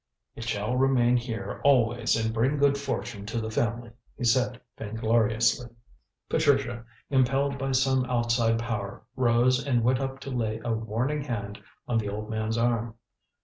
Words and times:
"It 0.35 0.45
shall 0.45 0.77
remain 0.77 1.15
here 1.15 1.61
always 1.63 2.15
and 2.15 2.33
bring 2.33 2.57
good 2.57 2.75
fortune 2.75 3.23
to 3.27 3.39
the 3.39 3.51
family," 3.51 3.91
he 4.17 4.23
said 4.23 4.59
vaingloriously. 4.75 5.69
Patricia, 6.27 6.85
impelled 7.11 7.59
by 7.59 7.71
some 7.73 8.05
outside 8.05 8.57
power, 8.57 9.03
rose 9.15 9.63
and 9.63 9.83
went 9.83 9.99
up 9.99 10.19
to 10.21 10.31
lay 10.31 10.59
a 10.65 10.73
warning 10.73 11.21
hand 11.25 11.61
on 11.87 11.99
the 11.99 12.09
old 12.09 12.31
man's 12.31 12.57
arm. 12.57 12.95